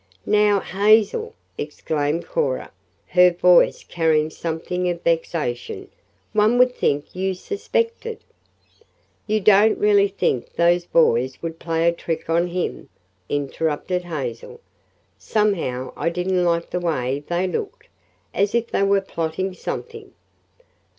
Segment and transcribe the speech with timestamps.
[0.25, 2.71] "Now, Hazel," exclaimed Cora,
[3.09, 5.89] her voice carrying something of vexation,
[6.33, 8.17] "one would think you suspected"
[9.27, 12.89] "You don't really think those boys would play a trick on him?"
[13.29, 14.59] interrupted Hazel.
[15.19, 17.87] "Somehow I didn't like the way they looked
[18.33, 20.13] as if they were plotting something."